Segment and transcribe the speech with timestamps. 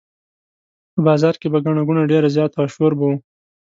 [0.93, 3.13] په بازار کې به ګڼه ګوڼه ډېره زیاته وه شور به و.